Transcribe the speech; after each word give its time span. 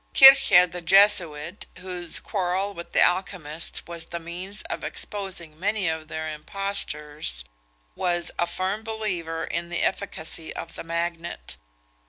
Kircher 0.15 0.65
the 0.65 0.81
Jesuit, 0.81 1.67
whose 1.77 2.19
quarrel 2.19 2.73
with 2.73 2.91
the 2.91 3.01
alchymists 3.03 3.85
was 3.85 4.07
the 4.07 4.19
means 4.19 4.63
of 4.63 4.83
exposing 4.83 5.59
many 5.59 5.87
of 5.87 6.07
their 6.07 6.27
impostures, 6.27 7.43
was 7.95 8.31
a 8.39 8.47
firm 8.47 8.83
believer 8.83 9.43
in 9.43 9.69
the 9.69 9.83
efficacy 9.83 10.55
of 10.55 10.73
the 10.73 10.83
magnet. 10.83 11.57